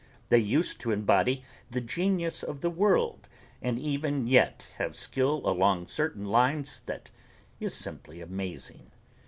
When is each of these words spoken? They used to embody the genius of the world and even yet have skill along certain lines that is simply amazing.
They 0.29 0.39
used 0.39 0.79
to 0.81 0.89
embody 0.89 1.43
the 1.69 1.79
genius 1.79 2.41
of 2.41 2.61
the 2.61 2.71
world 2.71 3.27
and 3.61 3.77
even 3.77 4.25
yet 4.25 4.67
have 4.79 4.95
skill 4.97 5.43
along 5.45 5.89
certain 5.89 6.25
lines 6.25 6.81
that 6.87 7.11
is 7.59 7.75
simply 7.75 8.19
amazing. 8.19 8.89